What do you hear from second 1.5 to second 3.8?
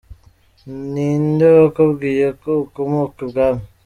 wakubwiye ko ukomoka ibwami?.